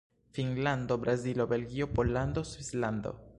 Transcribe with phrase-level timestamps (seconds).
[0.31, 3.19] Finnlando, Brazilo, Belgio, Pollando, Svislando.